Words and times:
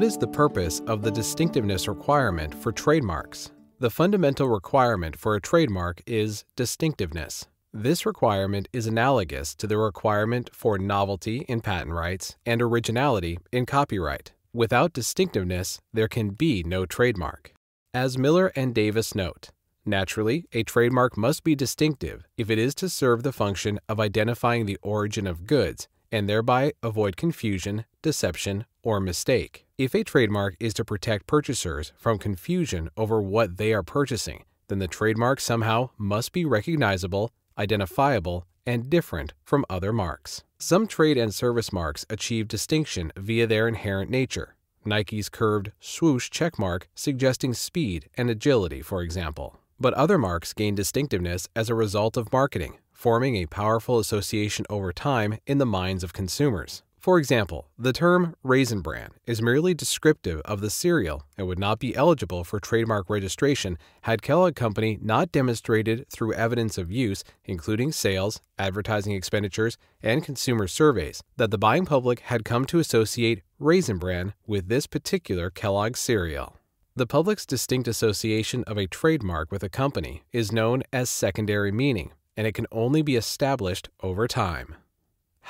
What 0.00 0.06
is 0.06 0.16
the 0.16 0.26
purpose 0.26 0.80
of 0.86 1.02
the 1.02 1.10
distinctiveness 1.10 1.86
requirement 1.86 2.54
for 2.54 2.72
trademarks? 2.72 3.52
The 3.80 3.90
fundamental 3.90 4.48
requirement 4.48 5.14
for 5.14 5.34
a 5.34 5.42
trademark 5.42 6.00
is 6.06 6.46
distinctiveness. 6.56 7.44
This 7.74 8.06
requirement 8.06 8.66
is 8.72 8.86
analogous 8.86 9.54
to 9.56 9.66
the 9.66 9.76
requirement 9.76 10.48
for 10.54 10.78
novelty 10.78 11.44
in 11.48 11.60
patent 11.60 11.92
rights 11.92 12.34
and 12.46 12.62
originality 12.62 13.40
in 13.52 13.66
copyright. 13.66 14.32
Without 14.54 14.94
distinctiveness, 14.94 15.82
there 15.92 16.08
can 16.08 16.30
be 16.30 16.62
no 16.62 16.86
trademark. 16.86 17.52
As 17.92 18.16
Miller 18.16 18.52
and 18.56 18.74
Davis 18.74 19.14
note, 19.14 19.50
naturally, 19.84 20.46
a 20.54 20.62
trademark 20.62 21.18
must 21.18 21.44
be 21.44 21.54
distinctive 21.54 22.24
if 22.38 22.48
it 22.48 22.58
is 22.58 22.74
to 22.76 22.88
serve 22.88 23.22
the 23.22 23.32
function 23.32 23.78
of 23.86 24.00
identifying 24.00 24.64
the 24.64 24.78
origin 24.80 25.26
of 25.26 25.44
goods 25.46 25.88
and 26.10 26.26
thereby 26.26 26.72
avoid 26.82 27.18
confusion, 27.18 27.84
deception, 28.00 28.64
or 28.82 28.98
mistake. 28.98 29.66
If 29.80 29.94
a 29.94 30.04
trademark 30.04 30.56
is 30.60 30.74
to 30.74 30.84
protect 30.84 31.26
purchasers 31.26 31.94
from 31.96 32.18
confusion 32.18 32.90
over 32.98 33.22
what 33.22 33.56
they 33.56 33.72
are 33.72 33.82
purchasing, 33.82 34.44
then 34.68 34.78
the 34.78 34.86
trademark 34.86 35.40
somehow 35.40 35.88
must 35.96 36.32
be 36.32 36.44
recognizable 36.44 37.32
identifiable, 37.56 38.46
and 38.66 38.90
different 38.90 39.32
from 39.42 39.64
other 39.70 39.90
marks. 39.90 40.42
Some 40.58 40.86
trade 40.86 41.16
and 41.16 41.34
service 41.34 41.72
marks 41.72 42.04
achieve 42.10 42.46
distinction 42.46 43.10
via 43.16 43.46
their 43.46 43.66
inherent 43.66 44.10
nature. 44.10 44.54
Nike's 44.84 45.30
curved 45.30 45.72
swoosh 45.80 46.28
checkmark 46.28 46.82
suggesting 46.94 47.54
speed 47.54 48.10
and 48.18 48.28
agility, 48.28 48.82
for 48.82 49.00
example. 49.00 49.60
But 49.78 49.94
other 49.94 50.18
marks 50.18 50.52
gain 50.52 50.74
distinctiveness 50.74 51.48
as 51.56 51.70
a 51.70 51.74
result 51.74 52.18
of 52.18 52.34
marketing, 52.34 52.76
forming 52.92 53.36
a 53.36 53.46
powerful 53.46 53.98
association 53.98 54.66
over 54.68 54.92
time 54.92 55.38
in 55.46 55.56
the 55.56 55.64
minds 55.64 56.04
of 56.04 56.12
consumers. 56.12 56.82
For 57.00 57.18
example, 57.18 57.70
the 57.78 57.94
term 57.94 58.36
Raisin 58.42 58.82
Bran 58.82 59.12
is 59.26 59.40
merely 59.40 59.72
descriptive 59.72 60.42
of 60.44 60.60
the 60.60 60.68
cereal 60.68 61.22
and 61.38 61.46
would 61.46 61.58
not 61.58 61.78
be 61.78 61.96
eligible 61.96 62.44
for 62.44 62.60
trademark 62.60 63.08
registration 63.08 63.78
had 64.02 64.20
Kellogg 64.20 64.54
Company 64.54 64.98
not 65.00 65.32
demonstrated 65.32 66.06
through 66.10 66.34
evidence 66.34 66.76
of 66.76 66.92
use, 66.92 67.24
including 67.46 67.90
sales, 67.90 68.42
advertising 68.58 69.14
expenditures, 69.14 69.78
and 70.02 70.22
consumer 70.22 70.68
surveys, 70.68 71.22
that 71.38 71.50
the 71.50 71.56
buying 71.56 71.86
public 71.86 72.20
had 72.20 72.44
come 72.44 72.66
to 72.66 72.78
associate 72.78 73.40
Raisin 73.58 73.96
Bran 73.96 74.34
with 74.46 74.68
this 74.68 74.86
particular 74.86 75.48
Kellogg 75.48 75.96
cereal. 75.96 76.58
The 76.94 77.06
public's 77.06 77.46
distinct 77.46 77.88
association 77.88 78.62
of 78.64 78.76
a 78.76 78.86
trademark 78.86 79.50
with 79.50 79.62
a 79.62 79.70
company 79.70 80.24
is 80.34 80.52
known 80.52 80.82
as 80.92 81.08
secondary 81.08 81.72
meaning, 81.72 82.12
and 82.36 82.46
it 82.46 82.52
can 82.52 82.66
only 82.70 83.00
be 83.00 83.16
established 83.16 83.88
over 84.02 84.28
time. 84.28 84.76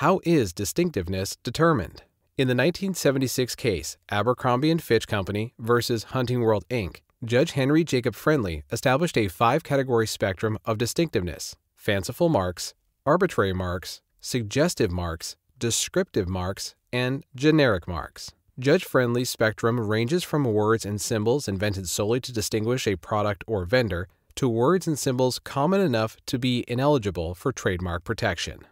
How 0.00 0.18
is 0.24 0.54
distinctiveness 0.54 1.36
determined? 1.42 2.04
In 2.38 2.48
the 2.48 2.54
1976 2.54 3.54
case, 3.54 3.98
Abercrombie 4.08 4.70
and 4.70 4.82
Fitch 4.82 5.06
Company 5.06 5.52
versus 5.58 6.04
Hunting 6.14 6.40
World 6.40 6.64
Inc., 6.70 7.02
Judge 7.22 7.50
Henry 7.50 7.84
Jacob 7.84 8.14
Friendly 8.14 8.62
established 8.72 9.18
a 9.18 9.28
five 9.28 9.62
category 9.62 10.06
spectrum 10.06 10.56
of 10.64 10.78
distinctiveness 10.78 11.54
fanciful 11.76 12.30
marks, 12.30 12.72
arbitrary 13.04 13.52
marks, 13.52 14.00
suggestive 14.22 14.90
marks, 14.90 15.36
descriptive 15.58 16.30
marks, 16.30 16.74
and 16.90 17.22
generic 17.36 17.86
marks. 17.86 18.32
Judge 18.58 18.84
Friendly's 18.84 19.28
spectrum 19.28 19.78
ranges 19.78 20.24
from 20.24 20.44
words 20.44 20.86
and 20.86 20.98
symbols 20.98 21.46
invented 21.46 21.90
solely 21.90 22.20
to 22.20 22.32
distinguish 22.32 22.86
a 22.86 22.96
product 22.96 23.44
or 23.46 23.66
vendor 23.66 24.08
to 24.36 24.48
words 24.48 24.86
and 24.86 24.98
symbols 24.98 25.38
common 25.38 25.82
enough 25.82 26.16
to 26.24 26.38
be 26.38 26.64
ineligible 26.66 27.34
for 27.34 27.52
trademark 27.52 28.02
protection. 28.02 28.64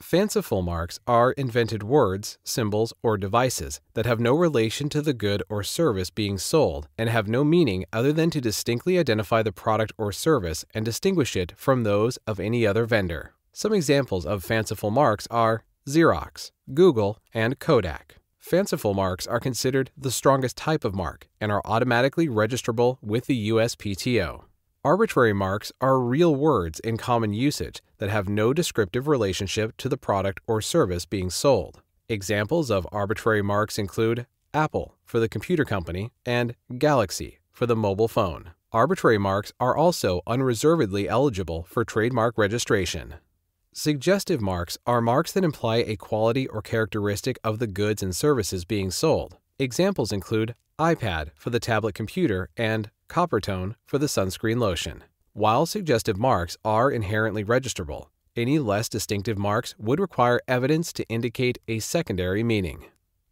Fanciful 0.00 0.62
marks 0.62 1.00
are 1.06 1.32
invented 1.32 1.82
words, 1.82 2.38
symbols, 2.44 2.92
or 3.02 3.16
devices 3.16 3.80
that 3.94 4.06
have 4.06 4.20
no 4.20 4.34
relation 4.34 4.88
to 4.90 5.00
the 5.00 5.14
good 5.14 5.42
or 5.48 5.62
service 5.62 6.10
being 6.10 6.36
sold 6.36 6.88
and 6.98 7.08
have 7.08 7.26
no 7.26 7.42
meaning 7.42 7.84
other 7.92 8.12
than 8.12 8.28
to 8.30 8.40
distinctly 8.40 8.98
identify 8.98 9.42
the 9.42 9.52
product 9.52 9.92
or 9.96 10.12
service 10.12 10.64
and 10.74 10.84
distinguish 10.84 11.36
it 11.36 11.52
from 11.56 11.82
those 11.84 12.18
of 12.26 12.38
any 12.38 12.66
other 12.66 12.84
vendor. 12.84 13.32
Some 13.52 13.72
examples 13.72 14.26
of 14.26 14.44
fanciful 14.44 14.90
marks 14.90 15.26
are 15.30 15.62
Xerox, 15.88 16.50
Google, 16.72 17.18
and 17.32 17.58
Kodak. 17.58 18.16
Fanciful 18.38 18.94
marks 18.94 19.26
are 19.26 19.40
considered 19.40 19.90
the 19.96 20.10
strongest 20.10 20.56
type 20.56 20.84
of 20.84 20.94
mark 20.94 21.28
and 21.40 21.50
are 21.50 21.62
automatically 21.64 22.28
registrable 22.28 22.98
with 23.00 23.26
the 23.26 23.48
USPTO. 23.48 24.44
Arbitrary 24.86 25.32
marks 25.32 25.72
are 25.80 25.98
real 25.98 26.36
words 26.36 26.78
in 26.80 26.98
common 26.98 27.32
usage 27.32 27.80
that 27.96 28.10
have 28.10 28.28
no 28.28 28.52
descriptive 28.52 29.08
relationship 29.08 29.74
to 29.78 29.88
the 29.88 29.96
product 29.96 30.42
or 30.46 30.60
service 30.60 31.06
being 31.06 31.30
sold. 31.30 31.80
Examples 32.10 32.70
of 32.70 32.86
arbitrary 32.92 33.40
marks 33.40 33.78
include 33.78 34.26
Apple 34.52 34.94
for 35.06 35.18
the 35.18 35.28
computer 35.28 35.64
company 35.64 36.12
and 36.26 36.54
Galaxy 36.76 37.38
for 37.50 37.64
the 37.64 37.74
mobile 37.74 38.08
phone. 38.08 38.50
Arbitrary 38.72 39.16
marks 39.16 39.54
are 39.58 39.74
also 39.74 40.20
unreservedly 40.26 41.08
eligible 41.08 41.62
for 41.62 41.82
trademark 41.82 42.36
registration. 42.36 43.14
Suggestive 43.72 44.42
marks 44.42 44.76
are 44.86 45.00
marks 45.00 45.32
that 45.32 45.44
imply 45.44 45.76
a 45.76 45.96
quality 45.96 46.46
or 46.48 46.60
characteristic 46.60 47.38
of 47.42 47.58
the 47.58 47.66
goods 47.66 48.02
and 48.02 48.14
services 48.14 48.66
being 48.66 48.90
sold. 48.90 49.38
Examples 49.58 50.12
include 50.12 50.54
iPad 50.78 51.30
for 51.36 51.50
the 51.50 51.60
tablet 51.60 51.94
computer 51.94 52.48
and 52.56 52.90
Coppertone 53.08 53.74
for 53.86 53.98
the 53.98 54.06
sunscreen 54.06 54.58
lotion. 54.58 55.04
While 55.32 55.66
suggestive 55.66 56.18
marks 56.18 56.56
are 56.64 56.90
inherently 56.90 57.44
registrable, 57.44 58.06
any 58.36 58.58
less 58.58 58.88
distinctive 58.88 59.38
marks 59.38 59.74
would 59.78 60.00
require 60.00 60.40
evidence 60.48 60.92
to 60.94 61.08
indicate 61.08 61.58
a 61.68 61.78
secondary 61.78 62.42
meaning. 62.42 62.86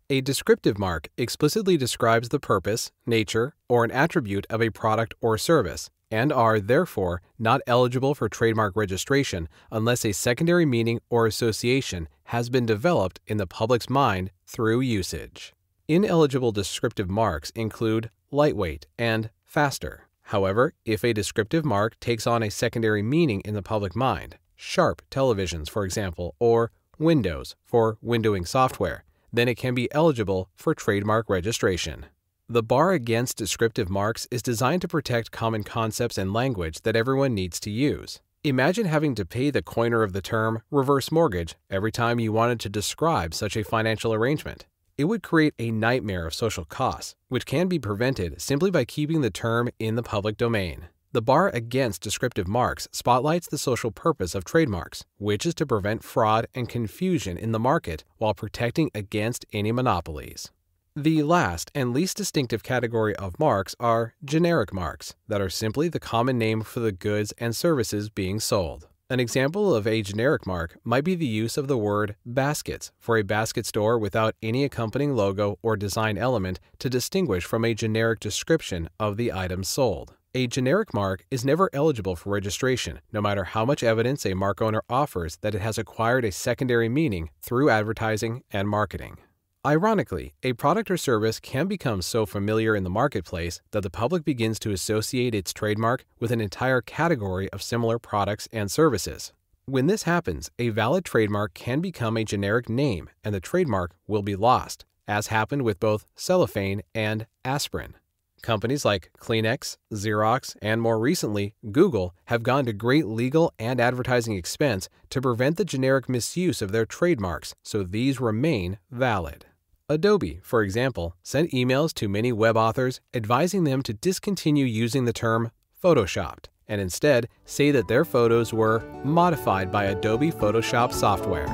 A 0.09 0.21
descriptive 0.21 0.79
mark 0.79 1.09
explicitly 1.17 1.77
describes 1.77 2.29
the 2.29 2.39
purpose, 2.39 2.93
nature, 3.07 3.55
or 3.69 3.85
an 3.85 3.91
attribute 3.91 4.47
of 4.51 4.63
a 4.63 4.71
product 4.71 5.15
or 5.21 5.39
service, 5.39 5.91
and 6.11 6.33
are, 6.33 6.61
therefore, 6.61 7.23
not 7.39 7.63
eligible 7.67 8.15
for 8.15 8.29
trademark 8.29 8.77
registration 8.77 9.49
unless 9.71 10.05
a 10.05 10.13
secondary 10.13 10.67
meaning 10.67 11.01
or 11.09 11.27
association 11.27 12.09
has 12.25 12.51
been 12.51 12.67
developed 12.67 13.19
in 13.27 13.39
the 13.39 13.47
public's 13.47 13.89
mind 13.89 14.31
through 14.47 14.81
usage. 14.81 15.55
Ineligible 15.89 16.53
descriptive 16.53 17.11
marks 17.11 17.51
include 17.51 18.09
lightweight 18.31 18.87
and 18.97 19.31
faster. 19.45 20.07
However, 20.27 20.75
if 20.85 21.03
a 21.03 21.13
descriptive 21.13 21.65
mark 21.65 21.99
takes 21.99 22.25
on 22.25 22.41
a 22.41 22.53
secondary 22.53 23.03
meaning 23.03 23.41
in 23.41 23.55
the 23.55 23.63
public 23.63 23.97
mind, 23.97 24.37
sharp 24.55 25.03
televisions, 25.11 25.69
for 25.69 25.85
example, 25.85 26.37
or 26.39 26.71
Windows 26.99 27.57
for 27.65 27.99
windowing 28.03 28.47
software, 28.47 29.05
then 29.33 29.49
it 29.49 29.57
can 29.57 29.75
be 29.75 29.93
eligible 29.93 30.49
for 30.55 30.73
trademark 30.73 31.29
registration. 31.29 32.07
The 32.49 32.63
bar 32.63 32.93
against 32.93 33.37
descriptive 33.37 33.91
marks 33.91 34.29
is 34.31 34.41
designed 34.41 34.83
to 34.83 34.89
protect 34.89 35.33
common 35.33 35.65
concepts 35.65 36.17
and 36.17 36.33
language 36.33 36.83
that 36.83 36.97
everyone 36.97 37.35
needs 37.35 37.59
to 37.59 37.71
use. 37.71 38.21
Imagine 38.45 38.87
having 38.87 39.17
to 39.17 39.27
pay 39.27 39.51
the 39.51 39.63
coiner 39.63 40.05
of 40.05 40.13
the 40.13 40.23
term 40.23 40.63
reverse 40.71 41.11
mortgage 41.11 41.57
every 41.69 41.91
time 41.91 42.21
you 42.21 42.33
wanted 42.33 42.61
to 42.61 42.69
describe 42.69 43.35
such 43.35 43.57
a 43.57 43.65
financial 43.65 44.15
arrangement 44.15 44.67
it 45.03 45.07
would 45.07 45.21
create 45.25 45.53
a 45.59 45.73
nightmare 45.73 46.29
of 46.29 46.33
social 46.33 46.65
costs, 46.65 47.17
which 47.27 47.45
can 47.45 47.67
be 47.67 47.77
prevented 47.77 48.41
simply 48.41 48.71
by 48.71 48.85
keeping 48.85 49.21
the 49.21 49.31
term 49.33 49.69
in 49.81 49.97
the 49.97 50.03
public 50.03 50.37
domain. 50.37 50.87
The 51.11 51.21
bar 51.21 51.49
against 51.49 52.03
descriptive 52.03 52.47
marks 52.47 52.87
spotlights 52.93 53.49
the 53.49 53.59
social 53.59 53.91
purpose 53.91 54.37
of 54.37 54.45
trademarks, 54.45 55.05
which 55.19 55.45
is 55.45 55.57
to 55.57 55.67
prevent 55.67 56.05
fraud 56.05 56.47
and 56.55 56.69
confusion 56.69 57.37
in 57.37 57.51
the 57.51 57.59
market 57.59 58.05
while 58.19 58.33
protecting 58.33 58.93
against 58.95 59.45
any 59.53 59.73
monopolies. 59.73 60.53
The 60.95 61.25
last 61.25 61.73
and 61.75 61.93
least 61.93 62.17
distinctive 62.17 62.63
category 62.63 63.17
of 63.17 63.41
marks 63.41 63.75
are 63.81 64.15
generic 64.25 64.73
marks 64.73 65.17
that 65.27 65.41
are 65.41 65.51
simply 65.51 65.89
the 65.89 65.99
common 65.99 66.39
name 66.39 66.63
for 66.63 66.79
the 66.79 66.93
goods 66.93 67.33
and 67.39 67.57
services 67.57 68.09
being 68.09 68.39
sold. 68.39 68.87
An 69.13 69.21
example 69.21 69.75
of 69.75 69.87
a 69.87 70.01
generic 70.01 70.47
mark 70.47 70.79
might 70.85 71.05
be 71.05 71.15
the 71.15 71.27
use 71.27 71.59
of 71.59 71.69
the 71.69 71.77
word 71.77 72.17
baskets 72.25 72.93
for 72.99 73.19
a 73.19 73.23
basket 73.23 73.67
store 73.67 73.99
without 73.99 74.35
any 74.43 74.65
accompanying 74.65 75.15
logo 75.15 75.59
or 75.61 75.77
design 75.77 76.17
element 76.17 76.59
to 76.79 76.89
distinguish 76.89 77.45
from 77.45 77.63
a 77.63 77.75
generic 77.75 78.21
description 78.21 78.89
of 78.99 79.19
the 79.19 79.31
items 79.31 79.69
sold. 79.69 80.15
A 80.35 80.47
generic 80.47 80.95
mark 80.95 81.27
is 81.31 81.45
never 81.45 81.69
eligible 81.75 82.17
for 82.17 82.31
registration, 82.31 83.01
no 83.13 83.21
matter 83.21 83.45
how 83.45 83.67
much 83.67 83.83
evidence 83.83 84.25
a 84.25 84.33
mark 84.33 84.63
owner 84.63 84.83
offers 84.89 85.37
that 85.43 85.55
it 85.55 85.61
has 85.61 85.77
acquired 85.77 86.25
a 86.25 86.33
secondary 86.33 86.89
meaning 86.89 87.29
through 87.43 87.69
advertising 87.69 88.45
and 88.51 88.67
marketing. 88.67 89.19
Ironically, 89.65 90.35
a 90.43 90.55
product 90.55 90.91
or 90.91 90.97
service 90.97 91.39
can 91.39 91.69
become 91.69 92.03
so 92.03 92.27
familiar 92.27 92.75
in 92.75 92.83
the 92.83 92.91
marketplace 92.91 93.61
that 93.71 93.85
the 93.85 93.91
public 93.91 94.25
begins 94.25 94.59
to 94.59 94.73
associate 94.73 95.37
its 95.37 95.53
trademark 95.53 96.05
with 96.19 96.33
an 96.33 96.41
entire 96.41 96.81
category 96.81 97.49
of 97.51 97.63
similar 97.63 98.01
products 98.01 98.49
and 98.53 98.73
services. 98.73 99.33
When 99.67 99.87
this 99.87 100.03
happens, 100.03 100.51
a 100.59 100.71
valid 100.71 101.05
trademark 101.05 101.55
can 101.55 101.81
become 101.81 102.17
a 102.17 102.25
generic 102.25 102.69
name 102.69 103.09
and 103.23 103.33
the 103.33 103.41
trademark 103.41 103.93
will 104.09 104.23
be 104.23 104.35
lost, 104.35 104.85
as 105.07 105.29
happened 105.29 105.63
with 105.63 105.79
both 105.79 106.07
cellophane 106.17 106.83
and 106.93 107.27
aspirin. 107.45 107.95
Companies 108.43 108.85
like 108.85 109.13
Kleenex, 109.21 109.77
Xerox, 109.93 110.57
and 110.61 110.83
more 110.83 110.99
recently, 110.99 111.55
Google 111.71 112.17
have 112.25 112.43
gone 112.43 112.65
to 112.65 112.73
great 112.73 113.07
legal 113.07 113.55
and 113.61 113.81
advertising 113.81 114.35
expense 114.35 114.89
to 115.11 115.23
prevent 115.23 115.57
the 115.57 115.65
generic 115.65 116.09
misuse 116.09 116.61
of 116.61 116.73
their 116.73 116.85
trademarks 116.85 117.55
so 117.63 117.85
these 117.85 118.21
remain 118.21 118.79
valid. 118.91 119.47
Adobe, 119.93 120.41
for 120.43 120.63
example, 120.63 121.17
sent 121.23 121.51
emails 121.51 121.93
to 121.93 122.09
many 122.09 122.33
web 122.33 122.57
authors 122.57 123.01
advising 123.13 123.65
them 123.65 123.83
to 123.83 123.93
discontinue 123.93 124.65
using 124.65 125.05
the 125.05 125.13
term 125.13 125.51
photoshopped 125.83 126.47
and 126.67 126.81
instead 126.81 127.29
say 127.45 127.71
that 127.71 127.89
their 127.89 128.05
photos 128.05 128.55
were 128.55 128.83
modified 129.05 129.71
by 129.71 129.85
Adobe 129.85 130.31
Photoshop 130.31 130.93
software. 130.93 131.47